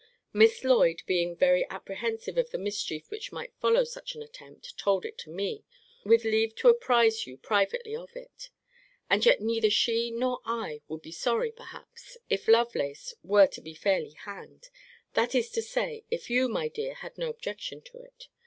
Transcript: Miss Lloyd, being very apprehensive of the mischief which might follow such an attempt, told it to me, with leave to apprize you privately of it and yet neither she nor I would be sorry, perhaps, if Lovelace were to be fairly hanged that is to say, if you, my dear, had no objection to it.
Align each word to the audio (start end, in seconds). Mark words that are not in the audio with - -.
Miss 0.33 0.63
Lloyd, 0.63 1.03
being 1.05 1.35
very 1.35 1.63
apprehensive 1.69 2.35
of 2.39 2.49
the 2.49 2.57
mischief 2.57 3.11
which 3.11 3.31
might 3.31 3.53
follow 3.59 3.83
such 3.83 4.15
an 4.15 4.23
attempt, 4.23 4.75
told 4.75 5.05
it 5.05 5.15
to 5.19 5.29
me, 5.29 5.63
with 6.03 6.23
leave 6.23 6.55
to 6.55 6.69
apprize 6.69 7.27
you 7.27 7.37
privately 7.37 7.95
of 7.95 8.15
it 8.15 8.49
and 9.11 9.23
yet 9.27 9.41
neither 9.41 9.69
she 9.69 10.09
nor 10.09 10.39
I 10.43 10.81
would 10.87 11.03
be 11.03 11.11
sorry, 11.11 11.51
perhaps, 11.51 12.17
if 12.31 12.47
Lovelace 12.47 13.13
were 13.21 13.45
to 13.45 13.61
be 13.61 13.75
fairly 13.75 14.13
hanged 14.13 14.71
that 15.13 15.35
is 15.35 15.51
to 15.51 15.61
say, 15.61 16.03
if 16.09 16.31
you, 16.31 16.49
my 16.49 16.67
dear, 16.67 16.95
had 16.95 17.15
no 17.19 17.29
objection 17.29 17.83
to 17.83 17.99
it. 17.99 18.27